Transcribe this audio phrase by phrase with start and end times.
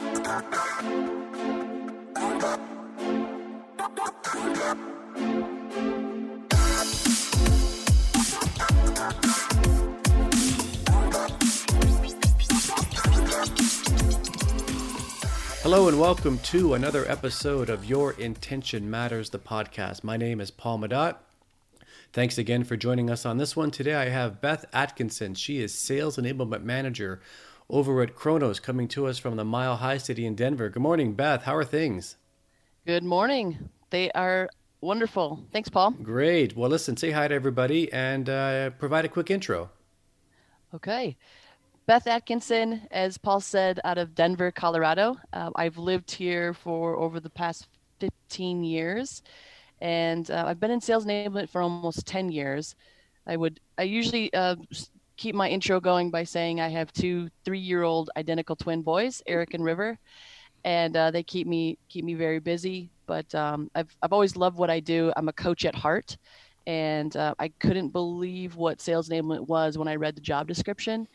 [0.00, 0.16] Hello
[15.86, 20.02] and welcome to another episode of Your Intention Matters, the podcast.
[20.02, 21.16] My name is Paul Madot.
[22.14, 23.70] Thanks again for joining us on this one.
[23.70, 25.34] Today I have Beth Atkinson.
[25.34, 27.20] She is Sales Enablement Manager
[27.70, 30.68] over at Kronos, coming to us from the Mile High City in Denver.
[30.68, 31.44] Good morning, Beth.
[31.44, 32.16] How are things?
[32.86, 33.70] Good morning.
[33.90, 34.48] They are
[34.80, 35.44] wonderful.
[35.52, 35.92] Thanks, Paul.
[36.02, 36.56] Great.
[36.56, 39.70] Well, listen, say hi to everybody and uh, provide a quick intro.
[40.74, 41.16] Okay.
[41.86, 45.16] Beth Atkinson, as Paul said, out of Denver, Colorado.
[45.32, 47.66] Uh, I've lived here for over the past
[47.98, 49.22] 15 years,
[49.80, 52.76] and uh, I've been in sales enablement for almost 10 years.
[53.26, 54.56] I would I usually uh,
[55.20, 59.62] keep my intro going by saying I have two three-year-old identical twin boys, Eric and
[59.62, 59.98] River,
[60.64, 62.90] and uh, they keep me keep me very busy.
[63.06, 65.12] But um, I've I've always loved what I do.
[65.16, 66.16] I'm a coach at heart,
[66.66, 71.06] and uh, I couldn't believe what sales enablement was when I read the job description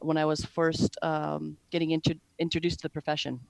[0.00, 3.40] when I was first um, getting into, introduced to the profession.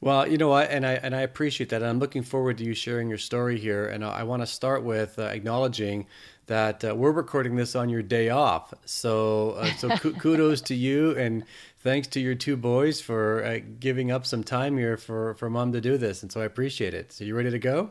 [0.00, 1.82] Well, you know what, and I and I appreciate that.
[1.82, 4.84] And I'm looking forward to you sharing your story here, and I, want to start
[4.84, 6.06] with uh, acknowledging
[6.46, 8.74] that uh, we're recording this on your day off.
[8.84, 11.44] So, uh, so kudos to you, and
[11.78, 15.72] thanks to your two boys for uh, giving up some time here for for mom
[15.72, 17.12] to do this, and so I appreciate it.
[17.12, 17.90] So, you ready to go?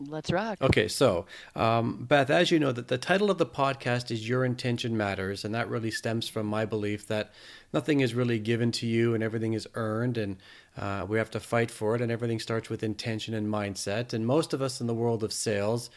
[0.00, 0.58] Let's rock.
[0.60, 4.44] Okay, so um, Beth, as you know, that the title of the podcast is "Your
[4.44, 7.32] Intention Matters," and that really stems from my belief that
[7.72, 10.36] nothing is really given to you, and everything is earned, and
[10.76, 14.12] uh, we have to fight for it, and everything starts with intention and mindset.
[14.12, 15.90] And most of us in the world of sales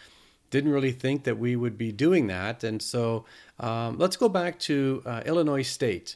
[0.49, 3.25] didn't really think that we would be doing that, and so
[3.59, 6.15] um, let's go back to uh, Illinois State.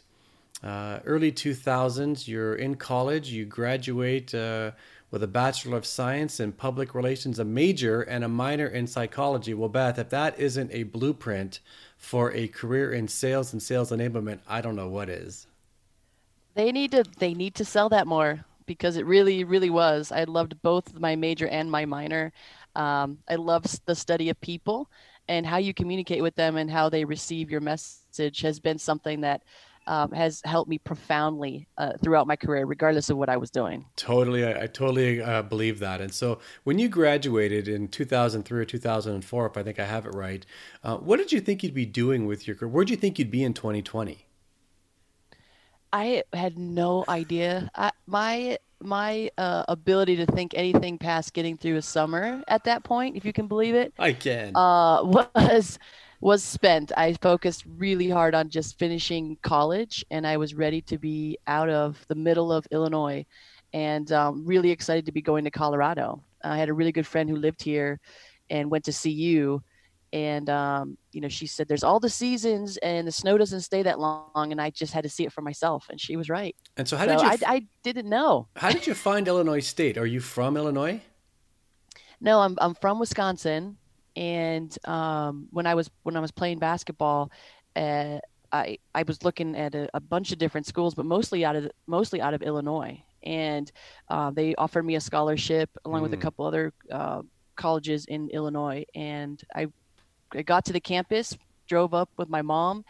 [0.64, 4.72] Uh, early 2000s, you're in college, you graduate uh,
[5.10, 9.54] with a Bachelor of Science in Public Relations, a major, and a minor in psychology.
[9.54, 11.60] Well, Beth, if that isn't a blueprint
[11.98, 15.48] for a career in sales and sales enablement, I don't know what is.
[16.54, 20.12] They need to they need to sell that more because it really really was.
[20.12, 22.34] I loved both my major and my minor.
[22.76, 24.90] Um, I love the study of people
[25.28, 29.22] and how you communicate with them and how they receive your message has been something
[29.22, 29.44] that
[29.88, 33.86] um, has helped me profoundly uh, throughout my career, regardless of what I was doing.
[33.96, 36.02] Totally, I, I totally uh, believe that.
[36.02, 40.14] And so, when you graduated in 2003 or 2004, if I think I have it
[40.14, 40.46] right,
[40.84, 42.70] uh, what did you think you'd be doing with your career?
[42.70, 44.26] Where did you think you'd be in 2020?
[45.94, 47.70] I had no idea.
[47.76, 52.84] I, my my uh, ability to think anything past getting through a summer at that
[52.84, 55.04] point, if you can believe it, I can, uh,
[55.36, 55.80] was
[56.20, 56.92] was spent.
[56.96, 61.70] I focused really hard on just finishing college, and I was ready to be out
[61.70, 63.26] of the middle of Illinois,
[63.74, 66.24] and um, really excited to be going to Colorado.
[66.44, 68.00] I had a really good friend who lived here,
[68.50, 69.62] and went to CU,
[70.14, 73.84] and um, you know she said there's all the seasons, and the snow doesn't stay
[73.84, 76.56] that long, and I just had to see it for myself, and she was right.
[76.78, 77.28] And so, how so did you?
[77.28, 78.48] F- I, I didn't know.
[78.56, 79.98] How did you find Illinois State?
[79.98, 81.02] Are you from Illinois?
[82.20, 83.78] No, I'm I'm from Wisconsin
[84.16, 87.32] and um, when I was when I was playing basketball,
[87.76, 88.20] uh,
[88.52, 91.72] I I was looking at a, a, bunch of different schools, but mostly out of
[91.88, 93.72] mostly out of Illinois, and
[94.10, 96.04] uh, they offered me a scholarship along mm.
[96.04, 96.22] with a mm.
[96.22, 97.22] couple other uh,
[97.56, 99.68] colleges in Illinois, and I
[100.36, 101.38] I got to the campus,
[101.68, 102.86] drove up with my mom,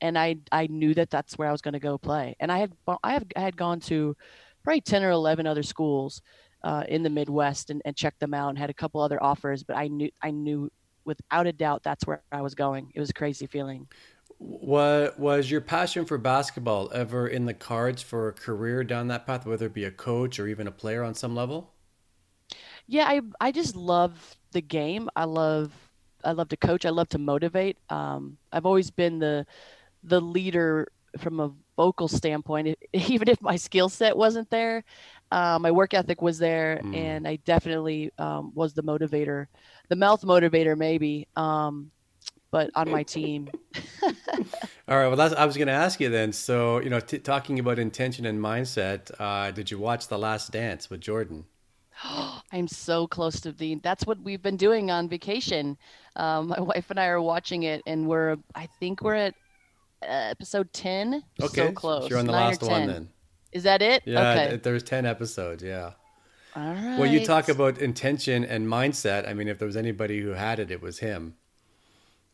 [0.00, 2.58] and I I knew that that's where I was going to go play, and I
[2.58, 2.72] had
[3.02, 4.16] I have I had gone to
[4.62, 6.22] probably ten or eleven other schools
[6.64, 9.62] uh, in the Midwest and, and checked them out and had a couple other offers,
[9.62, 10.70] but I knew I knew
[11.04, 12.90] without a doubt that's where I was going.
[12.94, 13.86] It was a crazy feeling.
[14.38, 19.26] What was your passion for basketball ever in the cards for a career down that
[19.26, 21.72] path, whether it be a coach or even a player on some level?
[22.86, 25.08] Yeah, I I just love the game.
[25.16, 25.72] I love
[26.24, 26.84] I love to coach.
[26.84, 27.76] I love to motivate.
[27.90, 29.46] Um, I've always been the
[30.02, 34.84] the leader from a vocal standpoint, even if my skill set wasn't there.
[35.30, 36.96] Uh, my work ethic was there, mm.
[36.96, 39.46] and I definitely um, was the motivator,
[39.88, 41.26] the mouth motivator, maybe.
[41.36, 41.90] Um,
[42.54, 43.50] but on my team.
[44.04, 45.08] All right.
[45.08, 46.32] Well, that's, I was going to ask you then.
[46.32, 50.52] So, you know, t- talking about intention and mindset, uh, did you watch The Last
[50.52, 51.46] Dance with Jordan?
[52.52, 53.74] I'm so close to the.
[53.82, 55.76] That's what we've been doing on vacation.
[56.16, 58.36] Um, my wife and I are watching it, and we're.
[58.54, 59.34] I think we're at
[60.02, 61.22] uh, episode ten.
[61.42, 62.10] Okay, so close.
[62.10, 63.08] you're on the Nine last one then.
[63.54, 64.02] Is that it?
[64.04, 64.56] Yeah, okay.
[64.56, 65.62] there's 10 episodes.
[65.62, 65.92] Yeah.
[66.56, 66.98] All right.
[66.98, 69.28] Well, you talk about intention and mindset.
[69.28, 71.34] I mean, if there was anybody who had it, it was him.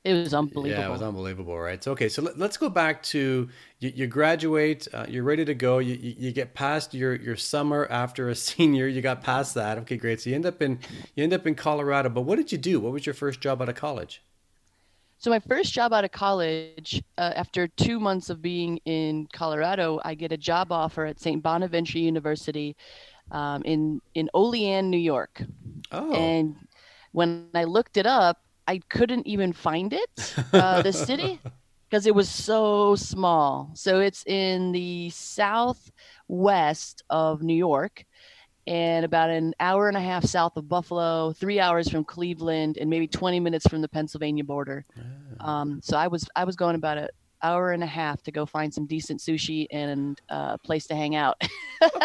[0.02, 0.82] It was unbelievable.
[0.82, 1.82] Yeah, it was unbelievable, right?
[1.84, 3.48] So, okay, so let, us go back to
[3.80, 5.78] you, you graduate, uh, you're ready to go.
[5.78, 8.88] You, you, you, get past your, your summer after a senior.
[8.88, 9.76] You got past that.
[9.78, 10.22] Okay, great.
[10.22, 10.78] So you end up in
[11.14, 12.08] you end up in Colorado.
[12.08, 12.80] But what did you do?
[12.80, 14.22] What was your first job out of college?
[15.18, 20.00] So my first job out of college, uh, after two months of being in Colorado,
[20.02, 21.42] I get a job offer at St.
[21.42, 22.74] Bonaventure University
[23.30, 25.42] um, in in Olean, New York.
[25.92, 26.10] Oh.
[26.14, 26.56] And
[27.12, 31.40] when I looked it up, I couldn't even find it, uh, the city,
[31.88, 33.72] because it was so small.
[33.74, 38.04] So it's in the southwest of New York
[38.68, 42.88] and about an hour and a half south of Buffalo, three hours from Cleveland, and
[42.88, 44.86] maybe 20 minutes from the Pennsylvania border.
[45.40, 45.62] Ah.
[45.62, 47.08] Um, so I was I was going about an
[47.42, 50.94] hour and a half to go find some decent sushi and a uh, place to
[50.94, 51.42] hang out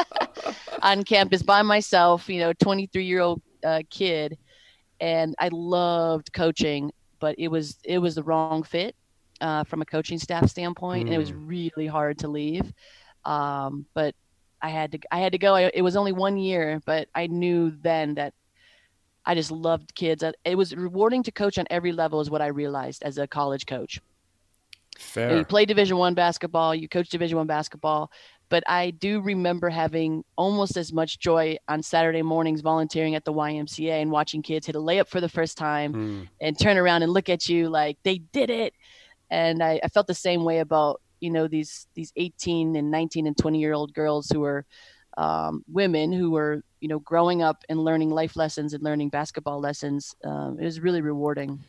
[0.81, 2.27] on campus by myself.
[2.27, 4.39] You know, 23 year old uh, kid
[5.05, 8.95] and I loved coaching, but it was it was the wrong fit
[9.39, 11.05] uh, from a coaching staff standpoint, mm.
[11.05, 11.45] and it was hmm.
[11.45, 12.73] really hard to leave.
[13.23, 14.15] Um, but
[14.63, 15.55] I had to I had to go.
[15.55, 18.33] It was only one year, but I knew then that
[19.27, 20.23] I just loved kids.
[20.43, 23.67] It was rewarding to coach on every level, is what I realized as a college
[23.67, 24.01] coach.
[24.97, 25.37] Fair.
[25.37, 28.09] You play Division One basketball, you coach Division One basketball,
[28.49, 33.33] but I do remember having almost as much joy on Saturday mornings volunteering at the
[33.33, 36.27] YMCA and watching kids hit a layup for the first time mm.
[36.41, 38.73] and turn around and look at you like they did it.
[39.29, 43.25] And I, I, felt the same way about you know these these 18 and 19
[43.25, 44.65] and 20 year old girls who were
[45.17, 49.59] um, women who were you know growing up and learning life lessons and learning basketball
[49.59, 50.15] lessons.
[50.23, 51.63] Um, it was really rewarding.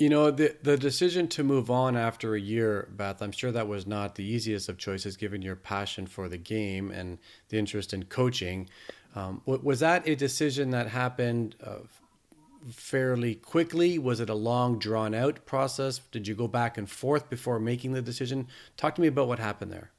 [0.00, 3.68] You know, the the decision to move on after a year, Beth, I'm sure that
[3.68, 7.18] was not the easiest of choices given your passion for the game and
[7.50, 8.70] the interest in coaching.
[9.14, 11.80] Um, was that a decision that happened uh,
[12.70, 13.98] fairly quickly?
[13.98, 15.98] Was it a long, drawn out process?
[15.98, 18.48] Did you go back and forth before making the decision?
[18.78, 19.90] Talk to me about what happened there.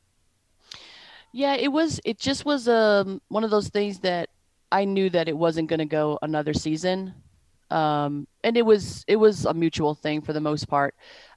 [1.31, 2.01] Yeah, it was.
[2.03, 4.29] It just was um, one of those things that
[4.71, 7.13] I knew that it wasn't going to go another season
[7.71, 10.95] um, and it was it was a mutual thing for the most part.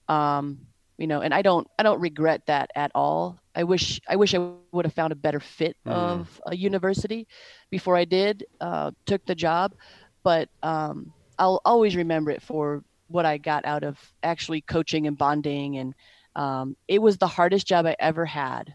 [0.09, 0.67] Um,
[0.99, 3.39] you know and i don't i don't regret that at all.
[3.55, 5.93] I wish i wish i would have found a better fit mm.
[5.93, 7.27] of a university
[7.71, 9.75] before i did uh, took the job.
[10.23, 15.19] But um, i'll always remember it for what i got out of actually coaching and
[15.19, 15.77] bonding.
[15.77, 15.95] And
[16.37, 18.73] um, it was the hardest job i ever had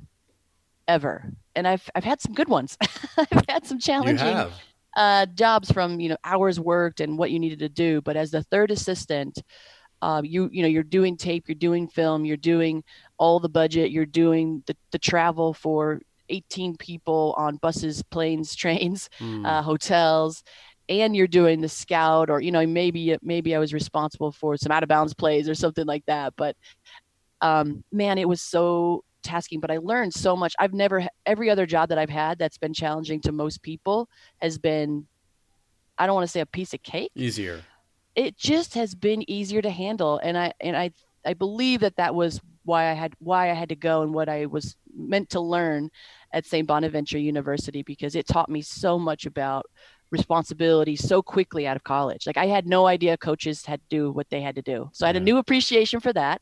[0.87, 1.31] ever.
[1.55, 2.77] And i've i've had some good ones.
[3.17, 4.51] I've had some challenging
[4.95, 8.01] uh, jobs from you know hours worked and what you needed to do.
[8.01, 9.41] But as the third assistant,
[10.01, 12.83] uh, you you know you're doing tape, you're doing film, you're doing
[13.17, 19.09] all the budget, you're doing the, the travel for 18 people on buses, planes, trains,
[19.19, 19.45] mm.
[19.45, 20.43] uh, hotels,
[20.87, 24.71] and you're doing the scout or you know maybe maybe I was responsible for some
[24.71, 26.33] out of bounds plays or something like that.
[26.35, 26.55] But
[27.41, 30.55] um, man, it was so tasking, but I learned so much.
[30.59, 34.09] I've never every other job that I've had that's been challenging to most people
[34.41, 35.07] has been
[35.97, 37.11] I don't want to say a piece of cake.
[37.15, 37.61] Easier.
[38.15, 40.91] It just has been easier to handle and I and I
[41.25, 44.29] I believe that that was why I had why I had to go and what
[44.29, 45.89] I was meant to learn
[46.33, 46.67] at St.
[46.67, 49.65] Bonaventure University because it taught me so much about
[50.11, 52.25] responsibility so quickly out of college.
[52.25, 54.89] Like I had no idea coaches had to do what they had to do.
[54.93, 56.41] So I had a new appreciation for that.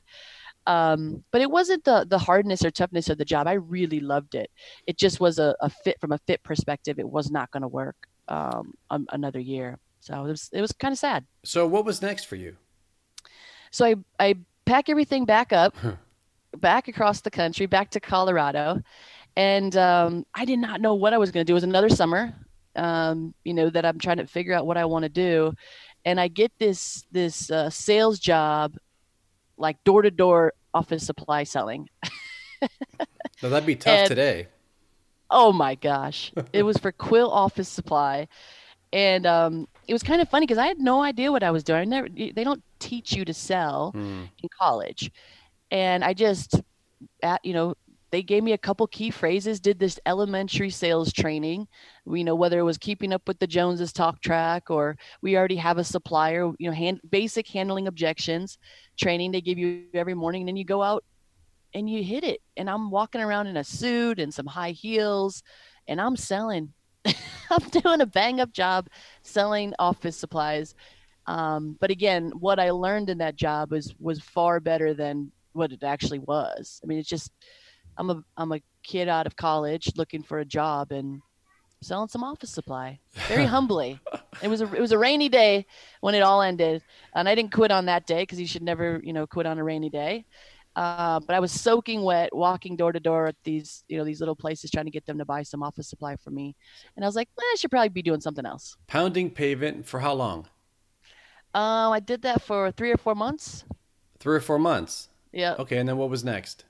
[0.67, 3.47] Um, but it wasn't the the hardness or toughness of the job.
[3.47, 4.51] I really loved it.
[4.85, 6.99] It just was a, a fit from a fit perspective.
[6.99, 7.95] It was not going to work
[8.27, 9.79] um, um, another year.
[10.01, 11.25] So it was it was kind of sad.
[11.43, 12.57] So what was next for you?
[13.71, 15.73] So I I pack everything back up,
[16.57, 18.81] back across the country, back to Colorado,
[19.37, 21.53] and um, I did not know what I was going to do.
[21.53, 22.33] It was another summer,
[22.75, 25.53] um, you know, that I'm trying to figure out what I want to do,
[26.03, 28.75] and I get this this uh, sales job
[29.57, 31.89] like door to door office supply selling.
[32.61, 34.47] now that'd be tough and, today.
[35.29, 36.31] Oh my gosh.
[36.53, 38.27] it was for Quill Office Supply.
[38.93, 41.63] And um, it was kind of funny because I had no idea what I was
[41.63, 41.81] doing.
[41.81, 44.29] I never, they don't teach you to sell mm.
[44.41, 45.11] in college.
[45.71, 46.61] And I just,
[47.21, 47.75] at, you know,
[48.11, 51.67] they gave me a couple key phrases did this elementary sales training
[52.15, 55.55] you know whether it was keeping up with the joneses talk track or we already
[55.55, 58.57] have a supplier you know hand, basic handling objections
[58.97, 61.03] training they give you every morning and then you go out
[61.73, 62.41] and you hit it.
[62.55, 65.43] And i'm walking around in a suit and some high heels
[65.87, 66.73] and i'm selling.
[67.49, 68.89] I'm doing a bang up job
[69.21, 70.75] selling office supplies.
[71.25, 75.71] Um, but again what i learned in that job was was far better than what
[75.71, 76.79] it actually was.
[76.83, 77.31] I mean it's just
[77.97, 81.21] I'm a I'm a kid out of college looking for a job and
[81.81, 83.99] selling some office supply very humbly.
[84.41, 85.65] It was a it was a rainy day
[86.01, 86.81] when it all ended,
[87.13, 89.57] and I didn't quit on that day because you should never you know quit on
[89.57, 90.25] a rainy day.
[90.75, 94.19] Uh, but I was soaking wet, walking door to door at these you know these
[94.19, 96.55] little places trying to get them to buy some office supply for me,
[96.95, 98.77] and I was like, eh, I should probably be doing something else.
[98.87, 100.47] Pounding pavement for how long?
[101.55, 103.65] Um, I did that for three or four months.
[104.19, 105.09] Three or four months.
[105.31, 105.55] Yeah.
[105.57, 106.65] Okay, and then what was next?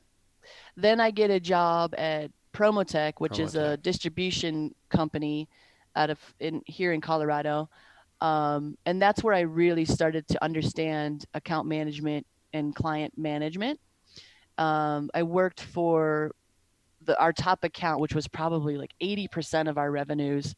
[0.77, 5.47] Then I get a job at Promotech, which is a distribution company
[5.95, 7.69] out of in here in Colorado.
[8.19, 13.79] Um, and that's where I really started to understand account management and client management.
[14.57, 16.31] Um, I worked for
[17.03, 20.55] the our top account, which was probably like 80% of our revenues.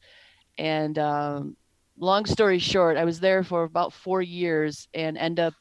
[0.58, 1.58] And um,
[1.98, 5.54] long story short, I was there for about four years and end up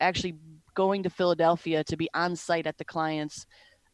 [0.00, 0.36] actually
[0.74, 3.46] going to Philadelphia to be on site at the client's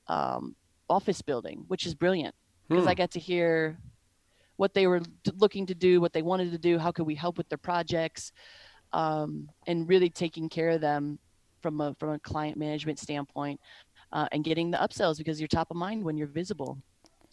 [0.09, 0.57] um,
[0.89, 2.35] office building, which is brilliant
[2.69, 2.91] because Hmm.
[2.91, 3.79] I got to hear
[4.57, 5.01] what they were
[5.35, 8.33] looking to do, what they wanted to do, how could we help with their projects,
[8.93, 11.19] um, and really taking care of them
[11.61, 13.61] from a from a client management standpoint,
[14.13, 16.79] uh, and getting the upsells because you're top of mind when you're visible.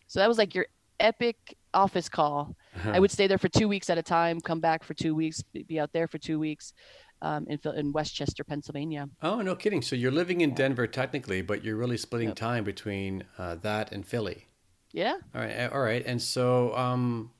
[0.07, 0.65] So that was like your
[0.99, 1.35] epic
[1.73, 2.55] office call.
[2.85, 5.41] I would stay there for two weeks at a time, come back for two weeks,
[5.67, 6.73] be out there for two weeks,
[7.21, 9.09] um, in in West Chester, Pennsylvania.
[9.21, 9.81] Oh, no kidding.
[9.81, 12.35] So you're living in Denver technically, but you're really splitting Yep.
[12.37, 14.47] time between uh, that and Philly.
[14.91, 15.15] Yeah.
[15.33, 16.03] All right, all right.
[16.05, 17.31] And so, um,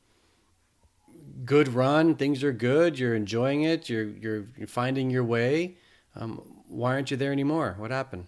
[1.46, 2.16] good run.
[2.16, 2.98] Things are good.
[3.00, 3.90] You're enjoying it.
[3.90, 5.78] You're you're, you're finding your way.
[6.16, 7.76] Um, why aren't you there anymore?
[7.78, 8.28] What happened?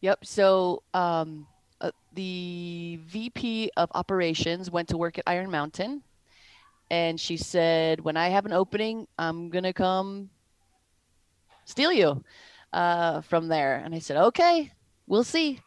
[0.00, 0.24] Yep.
[0.24, 1.46] So um,
[1.80, 6.02] uh, the VP of operations went to work at Iron Mountain,
[6.90, 10.30] and she said, "When I have an opening, I'm gonna come
[11.64, 12.22] steal you
[12.72, 14.70] uh, from there." And I said, "Okay,
[15.06, 15.60] we'll see."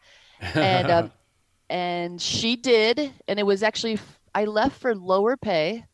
[0.54, 1.12] And um,
[1.70, 3.98] and she did, and it was actually
[4.34, 5.84] I left for lower pay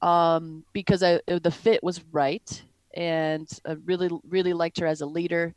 [0.00, 2.62] um, because I the fit was right,
[2.94, 5.54] and I really really liked her as a leader,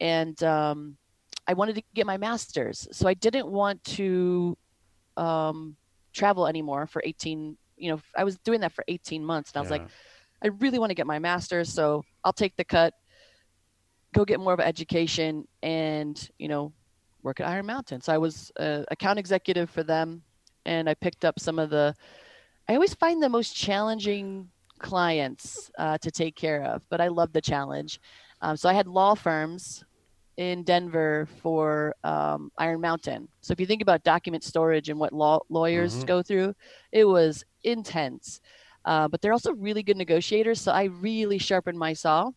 [0.00, 0.96] and um,
[1.46, 4.56] I wanted to get my master's, so I didn't want to
[5.16, 5.76] um,
[6.12, 7.56] travel anymore for 18.
[7.76, 9.82] You know, I was doing that for 18 months, and I was like,
[10.42, 12.94] I really want to get my master's, so I'll take the cut,
[14.14, 16.72] go get more of an education, and you know,
[17.22, 18.00] work at Iron Mountain.
[18.02, 20.22] So I was uh, account executive for them,
[20.64, 21.94] and I picked up some of the.
[22.68, 27.32] I always find the most challenging clients uh, to take care of, but I love
[27.32, 28.00] the challenge.
[28.40, 29.84] Um, so I had law firms
[30.36, 33.28] in Denver for um, Iron Mountain.
[33.40, 36.06] So if you think about document storage and what law lawyers Mhm.
[36.06, 36.54] go through,
[36.92, 38.40] it was intense.
[38.84, 40.60] Uh, but they're also really good negotiators.
[40.60, 42.30] So I really sharpened my saw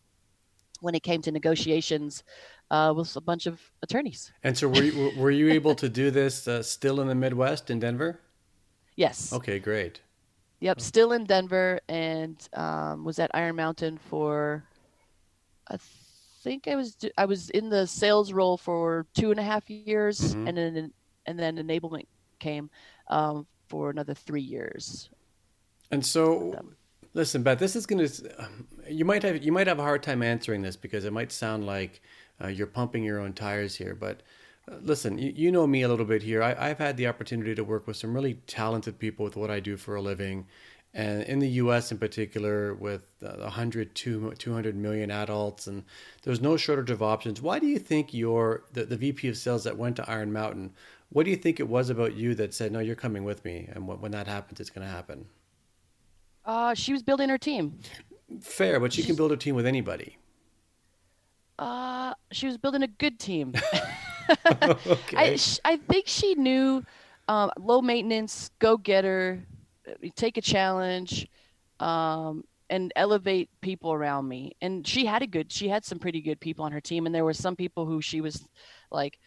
[0.80, 2.22] when it came to negotiations
[2.70, 4.32] uh, with a bunch of attorneys.
[4.42, 7.70] And so, were you, were you able to do this uh, still in the Midwest
[7.70, 8.20] in Denver?
[8.96, 9.32] Yes.
[9.32, 10.00] Okay, great.
[10.60, 10.80] Yep.
[10.80, 14.64] Still in Denver and um, was at Iron Mountain for,
[15.68, 15.76] I
[16.42, 20.34] think I was I was in the sales role for two and a half years,
[20.34, 20.48] Mhm.
[20.48, 20.92] and then
[21.26, 22.06] and then enablement
[22.40, 22.70] came
[23.08, 25.10] um, for another three years.
[25.90, 26.58] And so,
[27.18, 28.48] listen, Beth, this is going to.
[28.88, 31.66] You might have you might have a hard time answering this because it might sound
[31.66, 32.00] like
[32.42, 33.94] uh, you're pumping your own tires here.
[33.94, 34.22] But
[34.70, 36.42] uh, listen, you, you know me a little bit here.
[36.42, 39.58] I, I've had the opportunity to work with some really talented people with what I
[39.58, 40.46] do for a living,
[40.94, 41.90] and in the U.S.
[41.90, 45.84] in particular, with uh, 100 to 200 million adults, and
[46.22, 47.42] there's no shortage of options.
[47.42, 50.72] Why do you think you're the, the VP of sales that went to Iron Mountain?
[51.10, 53.68] What do you think it was about you that said, "No, you're coming with me,"
[53.72, 55.26] and when that happens, it's going to happen?
[56.48, 57.78] Uh, she was building her team.
[58.40, 60.16] Fair, but you can build a team with anybody.
[61.58, 63.54] Uh, she was building a good team.
[64.86, 65.16] okay.
[65.16, 66.84] I sh- I think she knew
[67.28, 69.44] um, low maintenance, go getter,
[70.16, 71.28] take a challenge,
[71.80, 74.52] um, and elevate people around me.
[74.62, 77.14] And she had a good, she had some pretty good people on her team, and
[77.14, 78.46] there were some people who she was
[78.90, 79.18] like,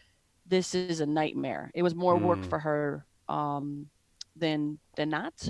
[0.48, 2.50] "This is a nightmare." It was more work Mm.
[2.50, 3.88] for her um,
[4.36, 5.50] than than not,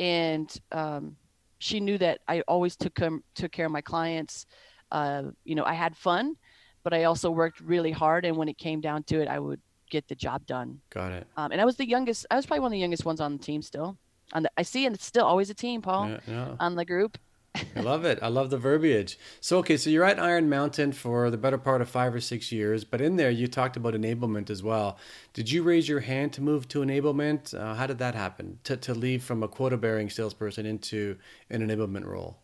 [0.00, 1.14] and um,
[1.58, 4.46] she knew that I always took com- took care of my clients.
[4.90, 6.34] Uh, you know, I had fun,
[6.82, 8.24] but I also worked really hard.
[8.24, 10.80] And when it came down to it, I would get the job done.
[10.90, 11.26] Got it.
[11.36, 12.26] Um, and I was the youngest.
[12.30, 13.96] I was probably one of the youngest ones on the team still.
[14.32, 16.56] On the, I see, and it's still always a team, Paul, Yeah, yeah.
[16.58, 17.18] on the group.
[17.54, 18.18] I love it.
[18.22, 19.18] I love the verbiage.
[19.40, 22.52] So, okay, so you're at Iron Mountain for the better part of five or six
[22.52, 24.98] years, but in there you talked about enablement as well.
[25.32, 27.54] Did you raise your hand to move to enablement?
[27.54, 28.58] Uh, how did that happen?
[28.64, 31.16] To, to leave from a quota bearing salesperson into
[31.48, 32.38] an enablement role?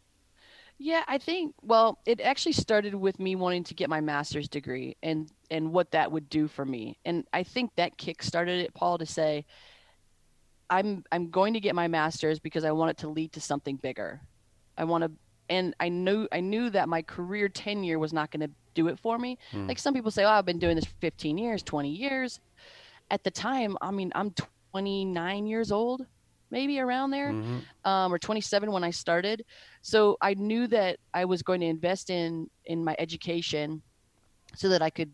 [0.78, 1.54] Yeah, I think.
[1.62, 5.92] Well, it actually started with me wanting to get my master's degree and and what
[5.92, 6.98] that would do for me.
[7.04, 9.46] And I think that kick started it, Paul, to say,
[10.68, 13.76] I'm I'm going to get my master's because I want it to lead to something
[13.76, 14.20] bigger.
[14.78, 15.10] I want to,
[15.48, 18.98] and I knew I knew that my career tenure was not going to do it
[18.98, 19.38] for me.
[19.50, 19.66] Hmm.
[19.66, 22.40] Like some people say, oh, I've been doing this for 15 years, 20 years.
[23.10, 24.32] At the time, I mean, I'm
[24.72, 26.04] 29 years old,
[26.50, 27.62] maybe around there, Mhm.
[27.84, 29.44] um, or 27 when I started.
[29.82, 33.82] So I knew that I was going to invest in in my education
[34.56, 35.12] so that I could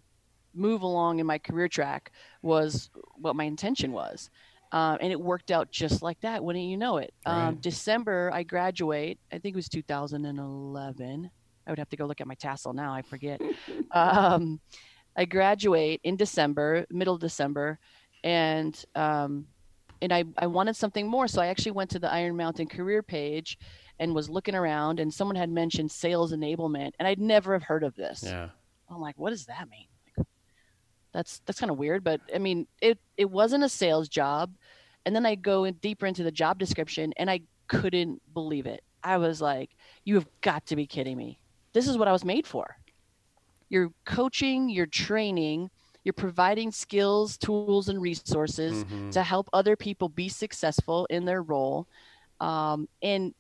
[0.54, 4.30] move along in my career track was what my intention was.
[4.72, 6.42] Um, and it worked out just like that.
[6.42, 7.12] Wouldn't you know it?
[7.26, 9.18] Um, December, I graduate.
[9.30, 11.30] I think it was 2011.
[11.66, 12.92] I would have to go look at my tassel now.
[12.92, 13.40] I forget.
[13.92, 14.60] um,
[15.14, 17.78] I graduate in December, middle December,
[18.24, 19.46] and um,
[20.00, 21.28] and I, I wanted something more.
[21.28, 23.58] So I actually went to the Iron Mountain career page
[23.98, 27.84] and was looking around, and someone had mentioned sales enablement, and I'd never have heard
[27.84, 28.22] of this.
[28.24, 28.48] Yeah.
[28.90, 29.86] I'm like, what does that mean?
[31.12, 34.54] That's that's kind of weird, but I mean, it it wasn't a sales job.
[35.04, 38.82] And then I go in deeper into the job description, and I couldn't believe it.
[39.02, 39.70] I was like,
[40.04, 41.40] you have got to be kidding me.
[41.72, 42.76] This is what I was made for.
[43.68, 45.70] You're coaching, you're training,
[46.04, 49.10] you're providing skills, tools, and resources Mhm.
[49.12, 51.88] to help other people be successful in their role.
[52.40, 53.34] Um, and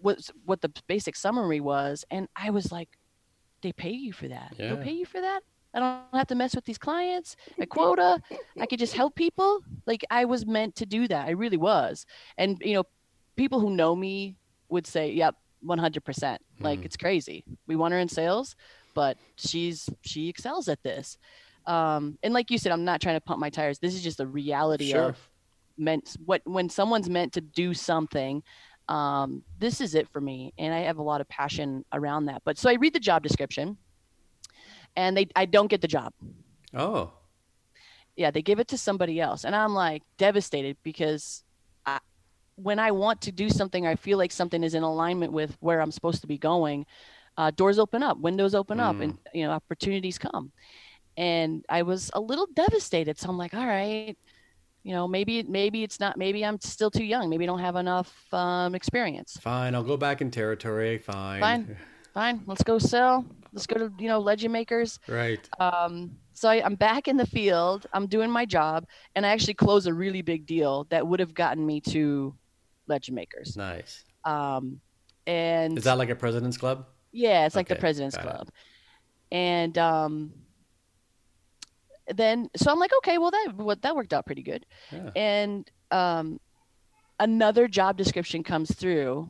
[0.00, 2.88] what what the basic summary was, and I was like,
[3.62, 4.54] they pay you for that.
[4.56, 5.42] They'll pay you for that.
[5.74, 7.36] I don't have to mess with these clients.
[7.60, 8.20] A quota.
[8.60, 9.60] I could just help people.
[9.86, 11.26] Like I was meant to do that.
[11.26, 12.06] I really was.
[12.38, 12.84] And you know,
[13.36, 14.36] people who know me
[14.68, 16.84] would say, "Yep, 100%." Like Mhm.
[16.84, 17.44] it's crazy.
[17.66, 18.54] We want her in sales,
[18.94, 21.16] but she's she excels at this.
[21.66, 23.78] Um, and like you said, I'm not trying to pump my tires.
[23.78, 25.10] This is just the reality Sure.
[25.10, 25.28] of
[25.78, 28.42] meant what when someone's meant to do something
[28.88, 32.42] um, this is it for me and i have a lot of passion around that
[32.44, 33.78] but so i read the job description
[34.96, 36.12] and they i don't get the job
[36.74, 37.12] Oh.
[38.16, 41.44] yeah they give it to somebody else and i'm like devastated because
[41.84, 41.98] I,
[42.56, 45.80] when i want to do something i feel like something is in alignment with where
[45.80, 46.86] i'm supposed to be going
[47.36, 50.52] uh, doors open up windows open up and you know opportunities come
[51.16, 54.16] and i was a little devastated so i'm like all right
[54.82, 57.76] you know maybe maybe it's not maybe i'm still too young maybe i don't have
[57.76, 59.74] enough um, experience Fine.
[59.74, 60.98] I'll go back in territory.
[60.98, 61.40] Fine.
[61.40, 61.76] Fine.
[62.14, 65.46] fine let's go sell let's go to you know legend makers Right.
[65.60, 67.86] um, so I, I'm back in the field.
[67.92, 71.34] I'm doing my job, and I actually close a really big deal that would have
[71.34, 72.34] gotten me to
[72.88, 73.56] Legend Makers.
[73.56, 74.04] Nice.
[74.24, 74.80] Um,
[75.26, 76.86] and Is that like a president's club?
[77.12, 78.30] yeah, it's like the Okay, President's got it.
[78.30, 78.48] Club.
[79.30, 80.32] And um,
[82.14, 84.64] then, so I'm like, okay, well that what that worked out pretty good.
[84.90, 85.10] Yeah.
[85.14, 86.40] And um,
[87.20, 89.28] another job description comes through.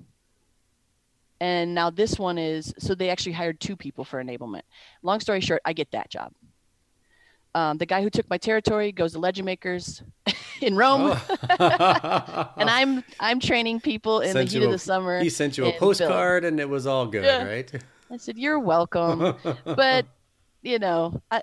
[1.42, 4.62] And now this one is so they actually hired two people for enablement.
[5.02, 6.30] Long story short, I get that job.
[7.52, 10.04] Um, the guy who took my territory goes to Legend Makers
[10.60, 11.18] in Rome,
[11.50, 12.48] Oh.
[12.58, 15.18] and I'm I'm training people in Sent the heat of the summer.
[15.20, 15.80] he sent you a in Philly.
[15.80, 17.42] postcard and it was all good, Yeah.
[17.44, 17.68] right?
[18.08, 20.06] I said, "You're welcome," but
[20.62, 21.42] you know, I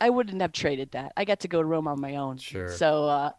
[0.00, 1.10] I wouldn't have traded that.
[1.16, 2.38] I got to go to Rome on my own.
[2.38, 2.70] Sure.
[2.70, 3.30] So, uh,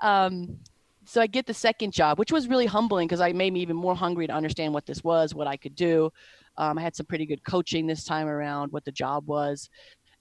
[0.00, 0.58] um,
[1.06, 3.76] so I get the second job, which was really humbling because I made me even
[3.76, 6.10] more hungry to understand what this was, what I could do.
[6.58, 9.70] Um, I had some pretty good coaching this time around, what the job was,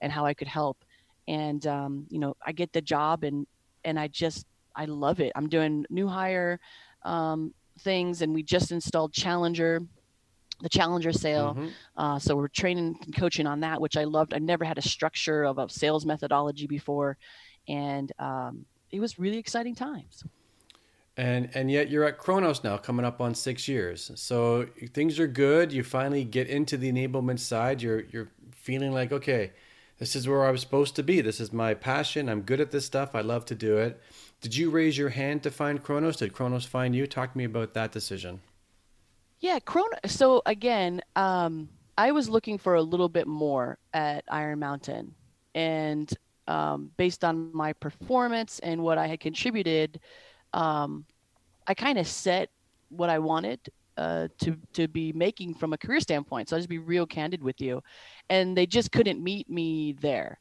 [0.02, 0.78] and how I could help.
[1.28, 3.48] And um, you know, I get the job, and
[3.84, 4.46] and I just
[4.76, 5.32] I love it.
[5.36, 6.60] I'm doing new hire
[7.04, 9.82] um, things, and we just installed Challenger,
[10.62, 11.56] the Challenger sale.
[11.56, 11.72] Mhm.
[11.98, 14.36] Uh, so we're training and coaching on that, which I loved.
[14.36, 17.18] I never had a structure of a sales methodology before,
[17.68, 20.24] and um, it was really exciting times.
[21.18, 24.12] And and yet you're at Kronos now, coming up on six years.
[24.16, 25.72] So things are good.
[25.72, 27.82] You finally get into the enablement side.
[27.82, 29.52] You're you're feeling like okay,
[29.98, 31.22] this is where I was supposed to be.
[31.22, 32.28] This is my passion.
[32.28, 33.16] I'm good at this stuff.
[33.16, 34.02] I love to do it.
[34.42, 36.18] Did you raise your hand to find Kronos?
[36.18, 37.08] Did Kronos find you?
[37.08, 38.42] Talk to me about that decision.
[39.40, 39.98] Yeah, Chrono.
[40.06, 45.14] So again, um, I was looking for a little bit more at Iron Mountain,
[45.54, 46.12] and
[46.48, 50.00] um, based on my performance and what I had contributed,
[50.56, 51.06] um,
[51.68, 52.50] I kind of set
[52.90, 53.60] what I wanted
[53.98, 56.50] uh, to to be making from a career standpoint.
[56.50, 57.84] So I'll just be real candid with you,
[58.30, 60.40] and they just couldn't meet me there.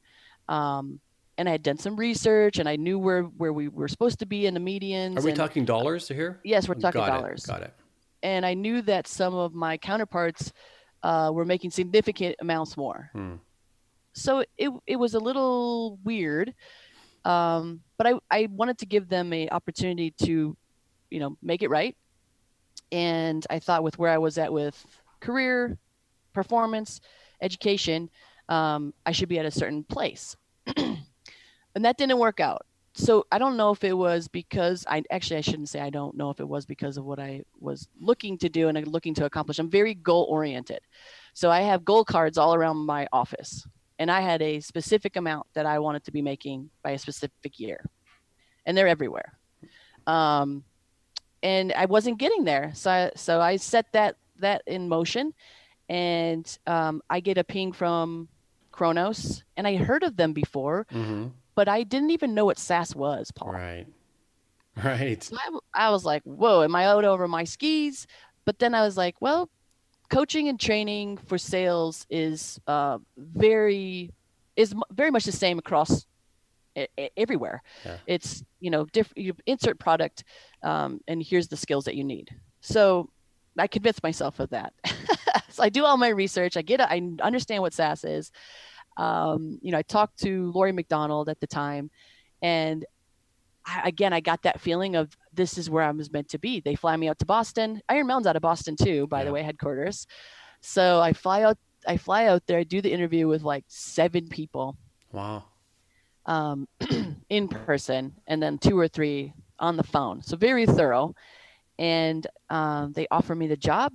[0.48, 1.00] Um,
[1.37, 4.27] and I had done some research, and I knew where where we were supposed to
[4.27, 5.18] be in the medians.
[5.18, 6.40] Are we and- talking dollars here?
[6.44, 7.74] Yes, we're talking Got it, dollars Got it.
[8.22, 10.53] and I knew that some of my counterparts
[11.03, 13.11] uh, were making significant amounts more.
[13.12, 13.35] Hmm.
[14.12, 16.55] So it it was a little weird,
[17.24, 20.56] um, but I I wanted to give them a opportunity to,
[21.10, 21.96] you know, make it right.
[22.92, 24.84] And I thought with where I was at with
[25.20, 25.78] career,
[26.32, 27.00] performance,
[27.40, 28.10] education,
[28.48, 30.37] um, I should be at a certain place,
[30.76, 32.66] and that didn't work out.
[32.94, 36.16] so I don't know if it was because I actually I shouldn't say I don't
[36.16, 39.24] know if it was because of what I was looking to do and looking to
[39.24, 39.58] accomplish.
[39.58, 40.80] I'm very goal oriented.
[41.34, 43.66] So I have goal cards all around my office
[43.98, 47.59] and I had a specific amount that I wanted to be making by a specific
[47.59, 47.85] year.
[48.66, 49.38] And they're everywhere.
[50.07, 50.64] Um,
[51.42, 52.72] and I wasn't getting there.
[52.74, 55.33] So I, so I set that that in motion
[55.88, 58.28] and um, I get a ping from
[58.72, 60.87] Kronos and I heard of them before.
[60.90, 63.52] Mm-hmm but I didn't even know what SaaS was, Paul.
[63.52, 63.87] Right.
[64.83, 65.22] Right.
[65.22, 68.09] So I, I was like, whoa, am I out over my skis?
[68.44, 69.48] But then I was like, well,
[70.14, 74.12] coaching and training for sales is uh, very
[74.57, 76.07] is very much the same across
[77.16, 77.62] everywhere.
[77.85, 77.96] Yeah.
[78.07, 79.18] It's you know different.
[79.18, 80.24] You insert product,
[80.62, 82.31] um, and here's the skills that you need.
[82.61, 83.11] So
[83.59, 84.72] I convinced myself of that.
[85.50, 86.57] so I do all my research.
[86.57, 86.81] I get.
[86.81, 88.31] I understand what SaaS is,
[88.96, 91.90] um, you know, I talked to Lori McDonald at the time,
[92.40, 92.85] and
[93.66, 96.60] I, again, I got that feeling of this is where I was meant to be.
[96.60, 97.80] They fly me out to Boston.
[97.88, 99.24] Iron Mountain's out of Boston too, by yeah.
[99.26, 100.06] the way, headquarters.
[100.60, 101.58] So I fly out.
[101.86, 102.58] I fly out there.
[102.58, 104.76] I do the interview with like seven people.
[105.12, 105.44] Wow.
[106.26, 106.66] Um,
[107.28, 110.22] in person, and then two or three on the phone.
[110.22, 111.14] So very thorough.
[111.78, 113.92] And um, they offer me the job,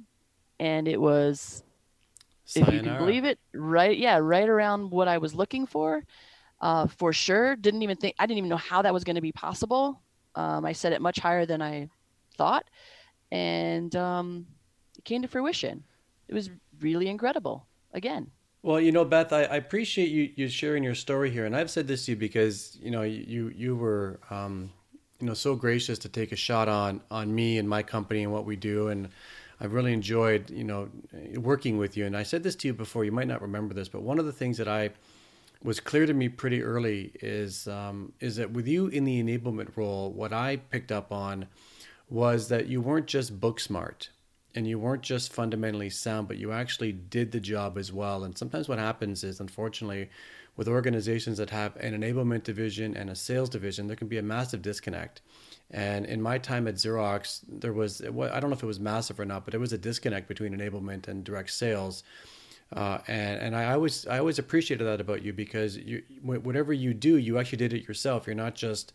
[0.60, 1.64] and it was
[2.46, 2.78] Sayonara.
[2.78, 3.40] if you can believe it.
[3.54, 6.04] Right, yeah, right around what I was looking for,
[6.62, 7.56] uh, for sure.
[7.56, 10.02] Didn't even think I didn't even know how that was going to be possible.
[10.36, 11.90] Um, I set it much higher than I
[12.38, 12.66] thought,
[13.32, 14.48] and um,
[14.98, 15.84] it came to fruition.
[16.28, 17.66] It was really incredible.
[17.92, 18.30] Again.
[18.62, 21.72] Well, you know, Beth, I, I, appreciate you, you sharing your story here, and I've
[21.72, 24.70] said this to you because you know you you were um,
[25.20, 28.32] you know so gracious to take a shot on on me and my company and
[28.32, 29.10] what we do, and
[29.62, 30.90] I've really enjoyed, you know,
[31.36, 32.06] working with you.
[32.06, 33.04] And I said this to you before.
[33.04, 34.92] You might not remember this, but one of the things that I
[35.64, 39.76] was clear to me pretty early is um, is that with you in the enablement
[39.76, 41.48] role, what I picked up on
[42.10, 44.10] was that you weren't just book smart
[44.56, 48.24] and you weren't just fundamentally sound, but you actually did the job as well.
[48.24, 50.10] And sometimes what happens is, unfortunately,
[50.56, 54.24] with organizations that have an enablement division and a sales division, there can be a
[54.24, 55.22] massive disconnect.
[55.72, 59.20] And in my time at Xerox, there was, I don't know if it was massive
[59.20, 62.04] or not, but there was a disconnect between enablement and direct sales.
[62.76, 66.94] Uh, and and I always I always appreciated that about you because you whatever you
[66.94, 68.28] do, you actually did it yourself.
[68.28, 68.94] You're not just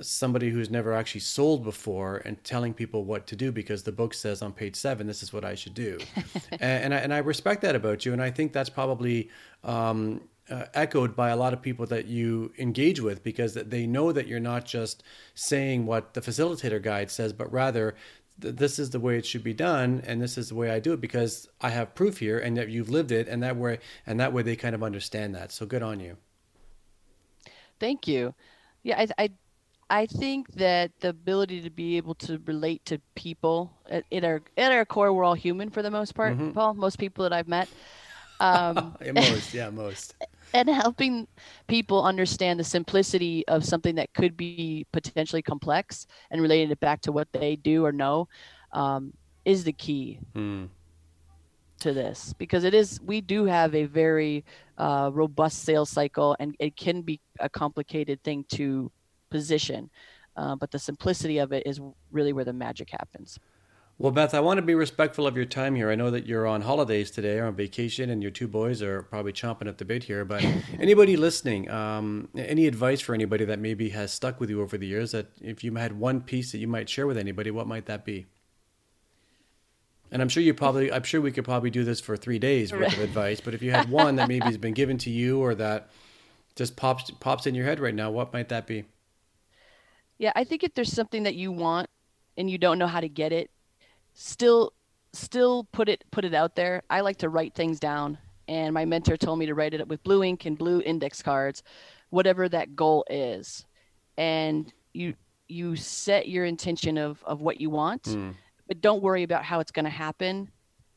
[0.00, 4.14] somebody who's never actually sold before and telling people what to do because the book
[4.14, 5.98] says on page seven this is what I should do,
[6.52, 9.28] and, and I, and I respect that about you, and I think that's probably
[9.62, 14.12] um, uh, echoed by a lot of people that you engage with because they know
[14.12, 15.02] that you're not just
[15.34, 17.94] saying what the facilitator guide says, but rather
[18.38, 20.92] this is the way it should be done and this is the way I do
[20.92, 24.20] it because I have proof here and that you've lived it and that way and
[24.20, 25.52] that way they kind of understand that.
[25.52, 26.16] So good on you.
[27.80, 28.34] Thank you.
[28.82, 29.30] Yeah, I, I
[29.88, 34.42] I think that the ability to be able to relate to people at, at our
[34.56, 36.34] at our core, we're all human for the most part.
[36.34, 36.52] Mm-hmm.
[36.52, 37.68] Paul, most people that I've met,
[38.40, 40.14] um, most, yeah, most.
[40.54, 41.26] And helping
[41.66, 47.00] people understand the simplicity of something that could be potentially complex and relating it back
[47.02, 48.28] to what they do or know
[48.72, 49.12] um,
[49.44, 50.68] is the key mm.
[51.80, 54.44] to this because it is we do have a very
[54.78, 58.90] uh, robust sales cycle and it can be a complicated thing to
[59.30, 59.90] position,
[60.36, 61.80] uh, but the simplicity of it is
[62.10, 63.38] really where the magic happens.
[63.98, 65.90] Well, Beth, I want to be respectful of your time here.
[65.90, 69.02] I know that you're on holidays today or on vacation, and your two boys are
[69.04, 70.22] probably chomping at the bit here.
[70.22, 70.44] But
[70.78, 74.86] anybody listening, um, any advice for anybody that maybe has stuck with you over the
[74.86, 75.12] years?
[75.12, 78.04] That if you had one piece that you might share with anybody, what might that
[78.04, 78.26] be?
[80.12, 82.72] And I'm sure you probably, I'm sure we could probably do this for three days
[82.72, 83.40] worth of advice.
[83.40, 85.88] But if you had one that maybe has been given to you or that
[86.54, 88.84] just pops pops in your head right now, what might that be?
[90.18, 91.88] Yeah, I think if there's something that you want
[92.36, 93.50] and you don't know how to get it,
[94.16, 94.72] still
[95.12, 96.82] still put it put it out there.
[96.90, 99.88] I like to write things down and my mentor told me to write it up
[99.88, 101.62] with blue ink and blue index cards,
[102.10, 103.64] whatever that goal is.
[104.16, 105.14] And you
[105.48, 108.34] you set your intention of of what you want, mm.
[108.66, 110.50] but don't worry about how it's going to happen.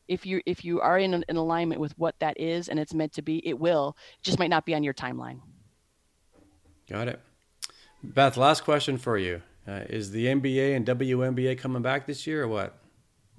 [0.08, 3.12] If you if you are in, in alignment with what that is and it's meant
[3.14, 3.96] to be, it will.
[4.18, 5.40] It just might not be on your timeline.
[6.88, 7.20] Got it.
[8.02, 9.42] Beth, last question for you.
[9.68, 12.79] Uh, is the NBA and WNBA coming back this year or what?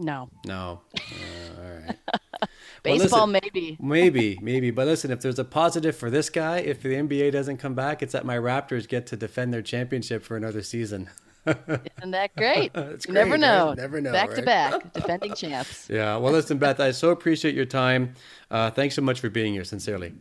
[0.01, 0.29] No.
[0.45, 0.81] No.
[0.97, 1.97] Uh, all right.
[2.83, 3.77] Baseball, listen, maybe.
[3.79, 4.71] maybe, maybe.
[4.71, 8.01] But listen, if there's a positive for this guy, if the NBA doesn't come back,
[8.01, 11.07] it's that my Raptors get to defend their championship for another season.
[11.45, 12.71] Isn't that great?
[12.75, 13.69] It's great, never know.
[13.69, 13.77] Right?
[13.77, 14.11] Never know.
[14.11, 14.35] Back right?
[14.37, 15.87] to back, defending champs.
[15.89, 16.17] Yeah.
[16.17, 18.15] Well, listen, Beth, I so appreciate your time.
[18.49, 19.63] Uh, thanks so much for being here.
[19.63, 20.13] Sincerely.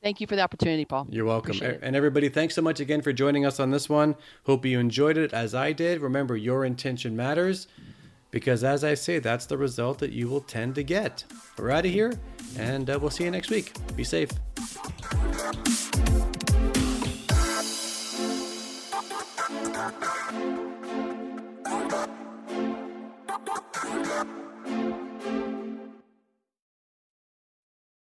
[0.00, 1.06] Thank you for the opportunity, Paul.
[1.10, 1.58] You're welcome.
[1.82, 4.16] And everybody, thanks so much again for joining us on this one.
[4.44, 6.02] Hope you enjoyed it as I did.
[6.02, 7.68] Remember, your intention matters
[8.34, 11.22] because, as I say, that's the result that you will tend to get.
[11.56, 12.18] We're out of here,
[12.58, 13.72] and uh, we'll see you next week.
[13.94, 14.28] Be safe.